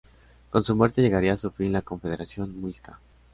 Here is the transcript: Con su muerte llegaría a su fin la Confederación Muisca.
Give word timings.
Con 0.49 0.63
su 0.63 0.75
muerte 0.75 1.03
llegaría 1.03 1.33
a 1.33 1.37
su 1.37 1.51
fin 1.51 1.71
la 1.73 1.83
Confederación 1.83 2.59
Muisca. 2.59 2.99